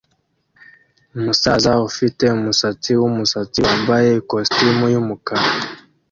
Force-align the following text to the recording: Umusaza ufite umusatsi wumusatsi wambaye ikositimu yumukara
Umusaza 1.17 1.71
ufite 1.89 2.23
umusatsi 2.37 2.91
wumusatsi 3.01 3.59
wambaye 3.67 4.09
ikositimu 4.21 4.85
yumukara 4.93 5.47